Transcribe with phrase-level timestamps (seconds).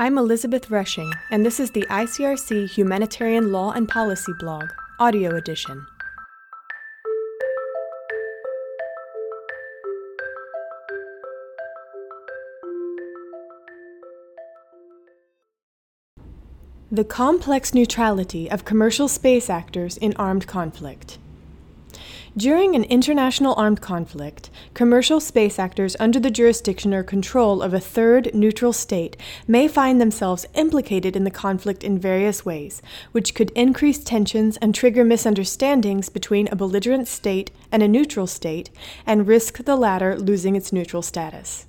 [0.00, 5.84] I'm Elizabeth Rushing, and this is the ICRC Humanitarian Law and Policy blog, audio edition.
[16.92, 21.18] The complex neutrality of commercial space actors in armed conflict.
[22.36, 27.80] During an international armed conflict, commercial space actors under the jurisdiction or control of a
[27.80, 33.50] third neutral state may find themselves implicated in the conflict in various ways, which could
[33.52, 38.70] increase tensions and trigger misunderstandings between a belligerent state and a neutral state,
[39.06, 41.67] and risk the latter losing its neutral status.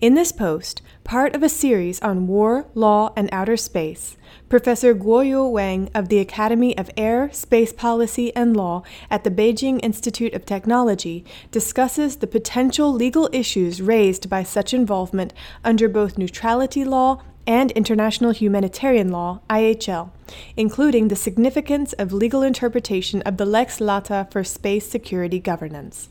[0.00, 4.16] In this post, part of a series on war, law, and outer space,
[4.48, 9.80] Professor Guoyu Wang of the Academy of Air, Space Policy, and Law at the Beijing
[9.82, 15.32] Institute of Technology discusses the potential legal issues raised by such involvement
[15.64, 20.10] under both neutrality law and international humanitarian law, IHL,
[20.56, 26.08] including the significance of legal interpretation of the Lex Lata for space security governance.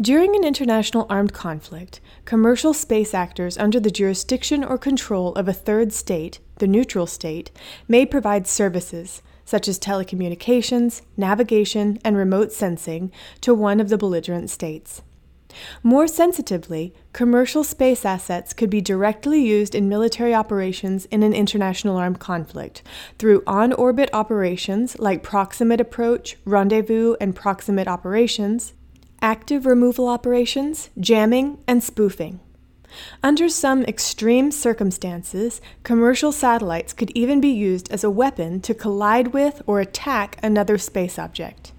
[0.00, 5.52] During an international armed conflict, commercial space actors under the jurisdiction or control of a
[5.52, 7.50] third state, the neutral state,
[7.88, 13.10] may provide services, such as telecommunications, navigation, and remote sensing,
[13.40, 15.02] to one of the belligerent states.
[15.82, 21.96] More sensitively, commercial space assets could be directly used in military operations in an international
[21.96, 22.84] armed conflict
[23.18, 28.74] through on orbit operations like proximate approach, rendezvous, and proximate operations,
[29.20, 32.40] active removal operations, jamming, and spoofing.
[33.22, 39.28] Under some extreme circumstances, commercial satellites could even be used as a weapon to collide
[39.28, 41.72] with or attack another space object.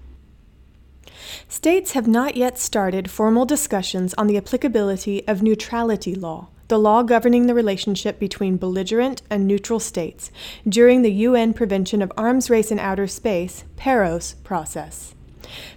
[1.48, 7.02] States have not yet started formal discussions on the applicability of neutrality law, the law
[7.02, 10.30] governing the relationship between belligerent and neutral states,
[10.68, 15.14] during the UN Prevention of Arms Race in Outer Space, PAROS, process.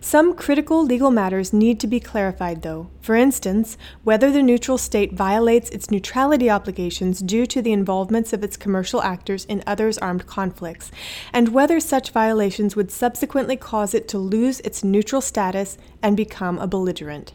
[0.01, 2.89] Some critical legal matters need to be clarified, though.
[3.01, 8.43] For instance, whether the neutral state violates its neutrality obligations due to the involvements of
[8.43, 10.91] its commercial actors in others' armed conflicts,
[11.31, 16.57] and whether such violations would subsequently cause it to lose its neutral status and become
[16.59, 17.33] a belligerent.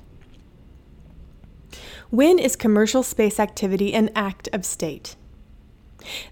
[2.10, 5.16] When is commercial space activity an act of state?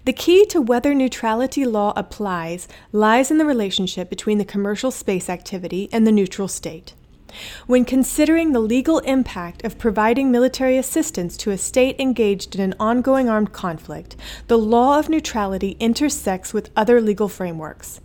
[0.05, 5.29] The key to whether neutrality law applies lies in the relationship between the commercial space
[5.29, 6.93] activity and the neutral state.
[7.67, 12.73] When considering the legal impact of providing military assistance to a state engaged in an
[12.79, 14.15] ongoing armed conflict,
[14.47, 17.99] the law of neutrality intersects with other legal frameworks.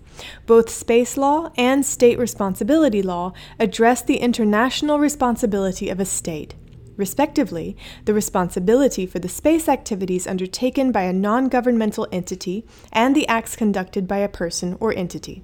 [0.47, 6.55] Both space law and state responsibility law address the international responsibility of a state
[6.97, 13.27] respectively, the responsibility for the space activities undertaken by a non governmental entity and the
[13.29, 15.43] acts conducted by a person or entity.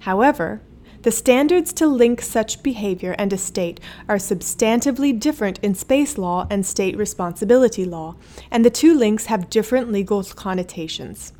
[0.00, 0.62] However,
[1.02, 6.46] the standards to link such behavior and a state are substantively different in space law
[6.50, 8.16] and state responsibility law,
[8.50, 11.32] and the two links have different legal connotations.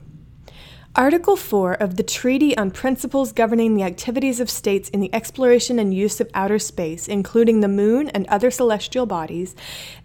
[0.96, 5.78] Article 4 of the Treaty on Principles Governing the Activities of States in the Exploration
[5.78, 9.54] and Use of Outer Space, including the Moon and other celestial bodies,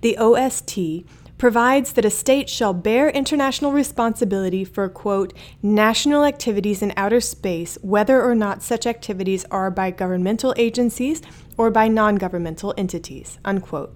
[0.02, 1.04] the OST,
[1.40, 7.80] provides that a state shall bear international responsibility for, quote, national activities in outer space,
[7.82, 11.20] whether or not such activities are by governmental agencies
[11.58, 13.92] or by non governmental entities, unquote.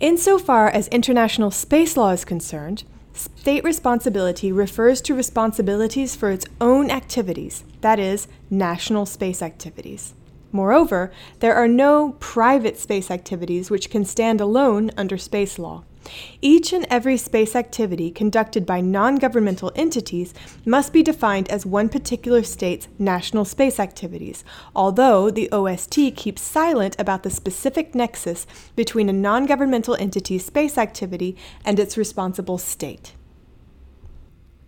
[0.00, 2.84] Insofar as international space law is concerned,
[3.14, 10.14] State responsibility refers to responsibilities for its own activities, that is, national space activities.
[10.50, 15.84] Moreover, there are no private space activities which can stand alone under space law.
[16.40, 20.34] Each and every space activity conducted by non governmental entities
[20.64, 24.44] must be defined as one particular state's national space activities,
[24.74, 30.76] although the OST keeps silent about the specific nexus between a non governmental entity's space
[30.78, 33.12] activity and its responsible state.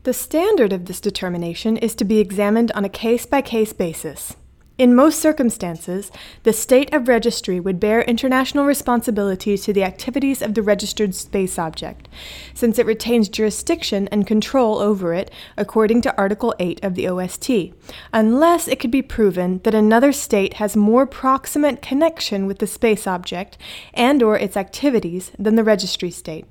[0.04, 4.36] The standard of this determination is to be examined on a case by case basis.
[4.78, 6.12] In most circumstances,
[6.43, 11.58] the state of registry would bear international responsibility to the activities of the registered space
[11.58, 12.11] object,
[12.52, 17.73] since it retains jurisdiction and control over it according to Article 8 of the OST,
[18.12, 23.06] unless it could be proven that another state has more proximate connection with the space
[23.06, 23.56] object
[23.94, 26.44] and or its activities than the registry state.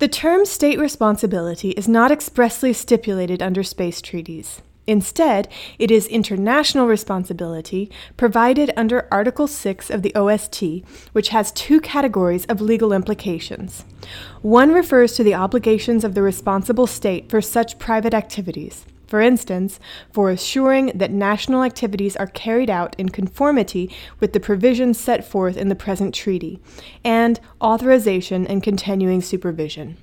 [0.00, 4.60] The term state responsibility is not expressly stipulated under space treaties.
[4.86, 5.48] Instead,
[5.78, 12.44] it is international responsibility provided under Article 6 of the OST, which has two categories
[12.46, 13.84] of legal implications.
[14.42, 19.80] One refers to the obligations of the responsible state for such private activities, for instance,
[20.12, 23.90] for assuring that national activities are carried out in conformity
[24.20, 26.60] with the provisions set forth in the present treaty,
[27.04, 29.96] and authorization and continuing supervision.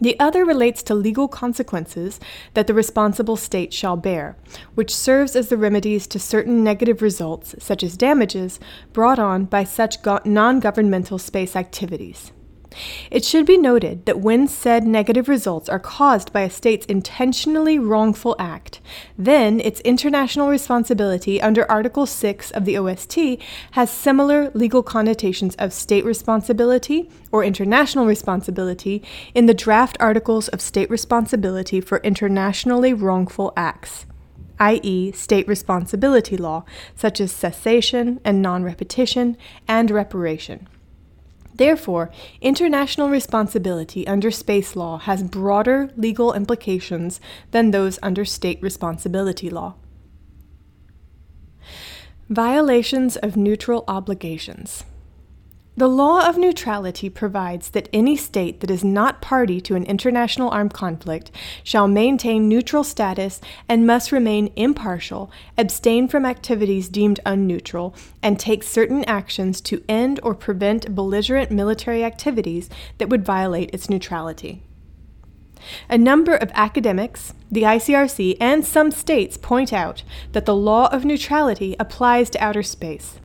[0.00, 2.20] The other relates to legal consequences
[2.54, 4.36] that the responsible state shall bear,
[4.74, 8.60] which serves as the remedies to certain negative results, such as damages,
[8.92, 12.32] brought on by such non governmental space activities.
[13.10, 17.78] It should be noted that when said negative results are caused by a state's intentionally
[17.78, 18.80] wrongful act,
[19.16, 23.18] then its international responsibility under Article 6 of the OST
[23.72, 29.02] has similar legal connotations of state responsibility or international responsibility
[29.34, 34.06] in the draft articles of state responsibility for internationally wrongful acts
[34.58, 36.64] i.e., state responsibility law,
[36.94, 39.36] such as cessation and non repetition,
[39.68, 40.66] and reparation.
[41.56, 42.10] Therefore,
[42.40, 47.20] international responsibility under space law has broader legal implications
[47.50, 49.74] than those under state responsibility law.
[52.28, 54.84] Violations of neutral obligations.
[55.78, 60.48] The law of neutrality provides that any state that is not party to an international
[60.48, 61.30] armed conflict
[61.62, 68.62] shall maintain neutral status and must remain impartial, abstain from activities deemed unneutral, and take
[68.62, 74.62] certain actions to end or prevent belligerent military activities that would violate its neutrality.
[75.90, 81.04] A number of academics, the ICRC, and some states point out that the law of
[81.04, 83.20] neutrality applies to outer space.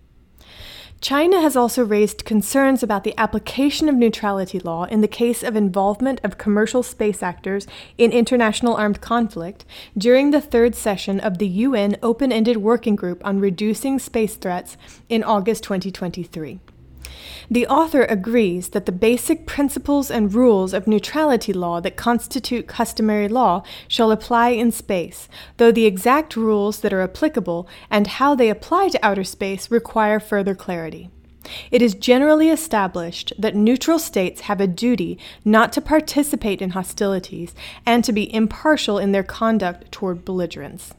[1.01, 5.55] China has also raised concerns about the application of neutrality law in the case of
[5.55, 7.65] involvement of commercial space actors
[7.97, 9.65] in international armed conflict
[9.97, 14.77] during the third session of the UN Open Ended Working Group on Reducing Space Threats
[15.09, 16.59] in August 2023.
[17.49, 23.27] The author agrees that the basic principles and rules of neutrality law that constitute customary
[23.27, 25.27] law shall apply in space,
[25.57, 30.19] though the exact rules that are applicable and how they apply to outer space require
[30.19, 31.09] further clarity.
[31.71, 37.55] It is generally established that neutral states have a duty not to participate in hostilities
[37.85, 40.93] and to be impartial in their conduct toward belligerents.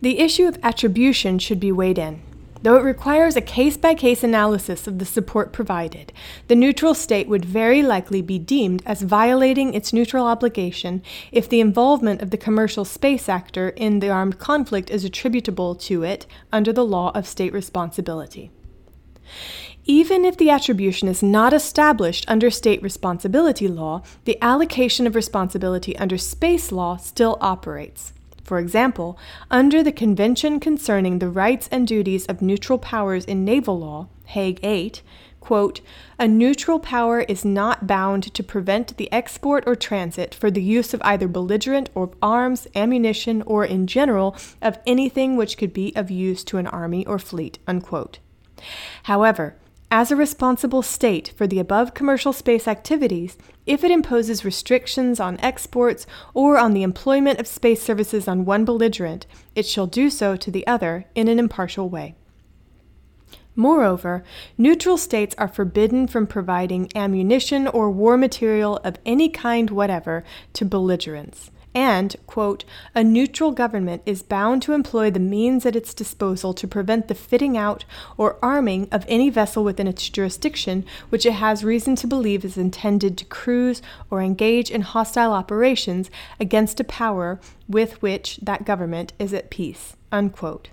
[0.00, 2.22] The issue of attribution should be weighed in.
[2.64, 6.14] Though it requires a case by case analysis of the support provided,
[6.48, 11.60] the neutral state would very likely be deemed as violating its neutral obligation if the
[11.60, 16.24] involvement of the commercial space actor in the armed conflict is attributable to it
[16.54, 18.50] under the law of state responsibility.
[19.84, 25.94] Even if the attribution is not established under state responsibility law, the allocation of responsibility
[25.98, 28.14] under space law still operates.
[28.44, 29.18] For example,
[29.50, 34.60] under the Convention Concerning the Rights and Duties of Neutral Powers in Naval Law, Hague
[34.62, 35.00] 8,
[35.40, 35.80] quote,
[36.18, 40.92] a neutral power is not bound to prevent the export or transit for the use
[40.92, 46.10] of either belligerent or arms, ammunition, or in general of anything which could be of
[46.10, 48.18] use to an army or fleet, unquote.
[49.04, 49.56] However,
[49.96, 55.38] as a responsible state for the above commercial space activities, if it imposes restrictions on
[55.38, 56.04] exports
[56.34, 59.24] or on the employment of space services on one belligerent,
[59.54, 62.16] it shall do so to the other in an impartial way.
[63.54, 64.24] Moreover,
[64.58, 70.64] neutral states are forbidden from providing ammunition or war material of any kind whatever to
[70.64, 72.64] belligerents and, quote,
[72.94, 77.14] a neutral government is bound to employ the means at its disposal to prevent the
[77.14, 77.84] fitting out
[78.16, 82.56] or arming of any vessel within its jurisdiction which it has reason to believe is
[82.56, 89.12] intended to cruise or engage in hostile operations against a power with which that government
[89.18, 90.68] is at peace, unquote.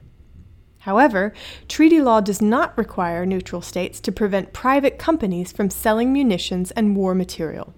[0.82, 1.32] However,
[1.68, 6.96] treaty law does not require neutral states to prevent private companies from selling munitions and
[6.96, 7.76] war material.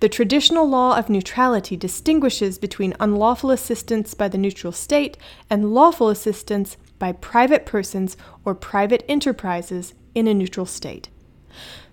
[0.00, 5.18] The traditional law of neutrality distinguishes between unlawful assistance by the neutral state
[5.50, 11.10] and lawful assistance by private persons or private enterprises in a neutral state.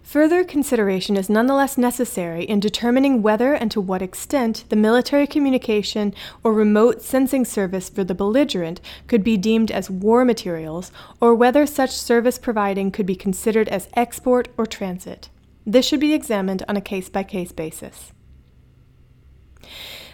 [0.05, 6.13] Further consideration is nonetheless necessary in determining whether and to what extent the military communication
[6.43, 11.65] or remote sensing service for the belligerent could be deemed as war materials, or whether
[11.65, 15.29] such service providing could be considered as export or transit.
[15.65, 18.13] This should be examined on a case by case basis.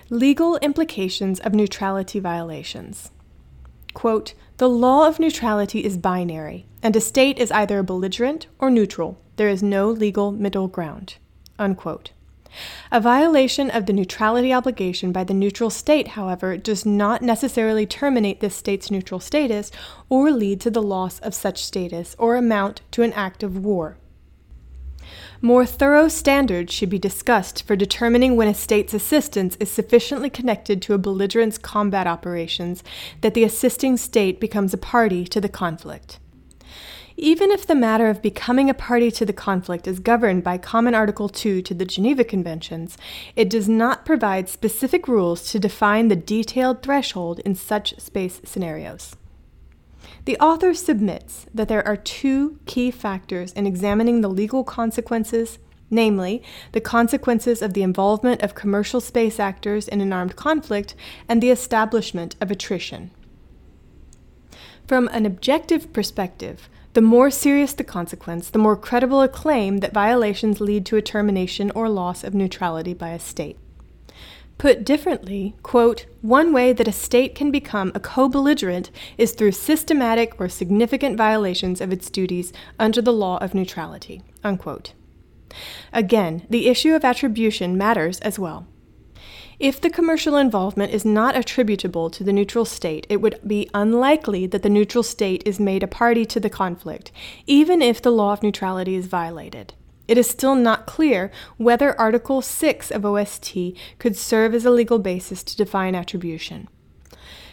[0.10, 3.12] Legal implications of neutrality violations.
[3.94, 8.70] Quote, the law of neutrality is binary, and a state is either a belligerent or
[8.72, 9.20] neutral.
[9.42, 11.16] There is no legal middle ground.
[11.58, 12.12] Unquote.
[12.92, 18.40] A violation of the neutrality obligation by the neutral state, however, does not necessarily terminate
[18.40, 19.72] this state's neutral status
[20.10, 23.98] or lead to the loss of such status or amount to an act of war.
[25.42, 30.84] More thorough standards should be discussed for determining when a state's assistance is sufficiently connected
[30.84, 32.84] to a belligerent's combat operations
[33.22, 36.20] that the assisting state becomes a party to the conflict.
[37.24, 40.96] Even if the matter of becoming a party to the conflict is governed by Common
[40.96, 42.98] Article 2 to the Geneva Conventions,
[43.36, 49.16] it does not provide specific rules to define the detailed threshold in such space scenarios.
[50.26, 55.60] The author submits that there are two key factors in examining the legal consequences,
[55.92, 60.96] namely, the consequences of the involvement of commercial space actors in an armed conflict
[61.30, 63.12] and the establishment of attrition.
[64.88, 69.94] From an objective perspective, the more serious the consequence, the more credible a claim that
[69.94, 73.58] violations lead to a termination or loss of neutrality by a state.
[74.58, 79.54] Put differently, quote, one way that a state can become a co belligerent is through
[79.54, 84.22] systematic or significant violations of its duties under the law of neutrality.
[84.44, 84.94] Unquote.
[85.92, 88.68] Again, the issue of attribution matters as well.
[89.62, 94.48] If the commercial involvement is not attributable to the neutral state, it would be unlikely
[94.48, 97.12] that the neutral state is made a party to the conflict,
[97.46, 99.76] even if the law of neutrality is violated.
[100.08, 103.56] It is still not clear whether Article 6 of OST
[104.00, 106.68] could serve as a legal basis to define attribution.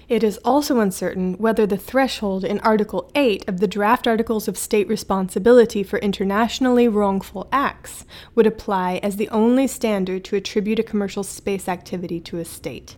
[0.09, 4.57] It is also uncertain whether the threshold in Article 8 of the draft Articles of
[4.57, 10.83] State Responsibility for Internationally Wrongful Acts would apply as the only standard to attribute a
[10.83, 12.97] commercial space activity to a state.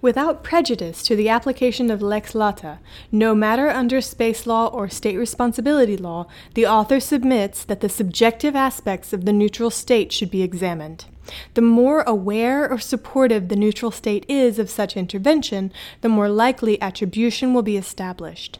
[0.00, 2.80] Without prejudice to the application of lex lata,
[3.12, 8.56] no matter under space law or state responsibility law, the author submits that the subjective
[8.56, 11.04] aspects of the neutral state should be examined.
[11.54, 16.80] The more aware or supportive the neutral state is of such intervention, the more likely
[16.80, 18.58] attribution will be established.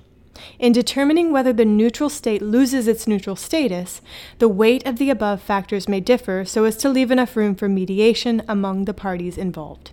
[0.58, 4.00] In determining whether the neutral state loses its neutral status,
[4.38, 7.68] the weight of the above factors may differ so as to leave enough room for
[7.68, 9.92] mediation among the parties involved.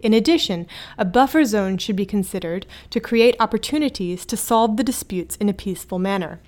[0.00, 5.36] In addition, a buffer zone should be considered to create opportunities to solve the disputes
[5.36, 6.40] in a peaceful manner.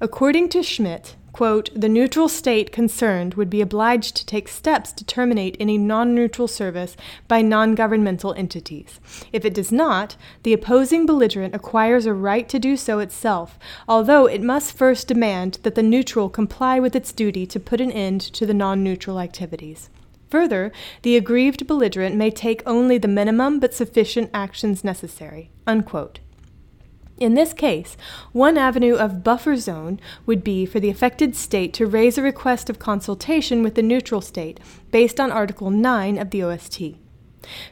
[0.00, 5.04] According to Schmitt, quote, the neutral state concerned would be obliged to take steps to
[5.04, 6.96] terminate any non neutral service
[7.28, 8.98] by non governmental entities.
[9.32, 14.26] If it does not, the opposing belligerent acquires a right to do so itself, although
[14.26, 18.20] it must first demand that the neutral comply with its duty to put an end
[18.20, 19.90] to the non neutral activities.
[20.30, 25.52] Further, the aggrieved belligerent may take only the minimum but sufficient actions necessary.
[25.68, 26.18] Unquote.
[27.18, 27.96] In this case,
[28.30, 32.70] one avenue of buffer zone would be for the affected state to raise a request
[32.70, 34.60] of consultation with the neutral state
[34.92, 36.94] based on Article 9 of the OST.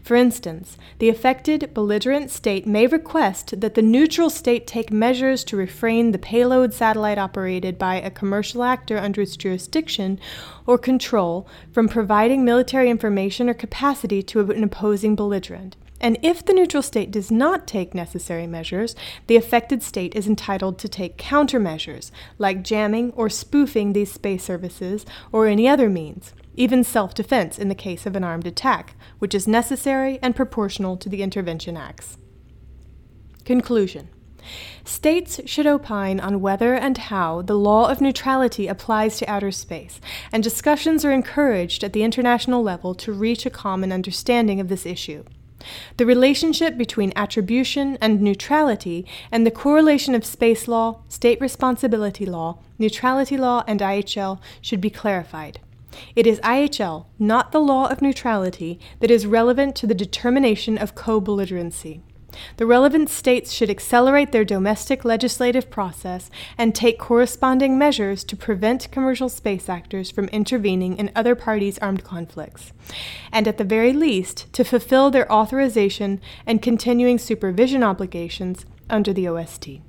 [0.03, 5.57] For instance, the affected belligerent state may request that the neutral state take measures to
[5.57, 10.19] refrain the payload satellite operated by a commercial actor under its jurisdiction
[10.67, 15.77] or control from providing military information or capacity to an opposing belligerent.
[16.01, 18.95] And if the neutral state does not take necessary measures,
[19.27, 25.07] the affected state is entitled to take countermeasures, like jamming or spoofing these space services
[25.33, 29.35] or any other means even self defense in the case of an armed attack, which
[29.35, 32.19] is necessary and proportional to the Intervention Acts.
[33.45, 34.09] Conclusion
[34.85, 40.01] States should opine on whether and how the law of neutrality applies to outer space,
[40.33, 44.87] and discussions are encouraged at the international level to reach a common understanding of this
[44.87, 45.25] issue.
[45.97, 52.59] The relationship between attribution and neutrality, and the correlation of space law, state responsibility law,
[52.79, 55.61] neutrality law, and IHL should be clarified.
[56.15, 60.95] It is IHL, not the law of neutrality, that is relevant to the determination of
[60.95, 62.01] co belligerency.
[62.57, 68.91] The relevant states should accelerate their domestic legislative process and take corresponding measures to prevent
[68.91, 72.73] commercial space actors from intervening in other parties' armed conflicts,
[73.33, 79.29] and at the very least, to fulfill their authorization and continuing supervision obligations under the
[79.29, 79.81] OST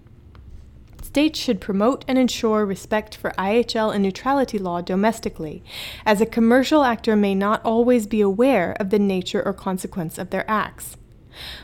[1.17, 5.63] states should promote and ensure respect for IHL and neutrality law domestically,
[6.05, 10.29] as a commercial actor may not always be aware of the nature or consequence of
[10.29, 10.95] their acts.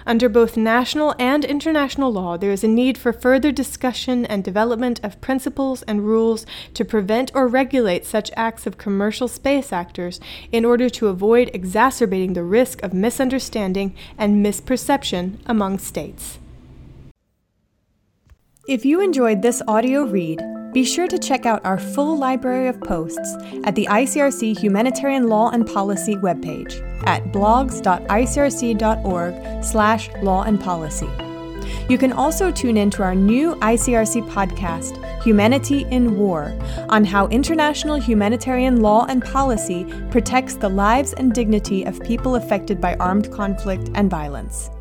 [0.06, 5.00] Under both national and international law, there is a need for further discussion and development
[5.04, 10.20] of principles and rules to prevent or regulate such acts of commercial space actors
[10.52, 16.40] in order to avoid exacerbating the risk of misunderstanding and misperception among states.
[18.68, 20.42] If you enjoyed this audio read,
[20.74, 25.52] Be sure to check out our full library of posts at the ICRC Humanitarian Law
[25.52, 31.10] and Policy webpage at blogs.icrc.org slash law and policy.
[31.90, 36.58] You can also tune in to our new ICRC podcast, Humanity in War,
[36.90, 42.82] on how international humanitarian law and policy protects the lives and dignity of people affected
[42.82, 44.72] by armed conflict and violence.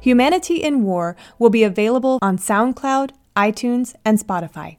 [0.00, 4.76] Humanity in War will be available on SoundCloud, iTunes, and Spotify.